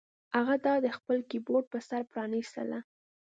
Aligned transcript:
هغه 0.35 0.55
دا 0.65 0.73
د 0.85 0.87
خپل 0.97 1.17
کیبورډ 1.29 1.65
په 1.73 1.79
سر 1.87 2.01
پرانیستله 2.11 2.79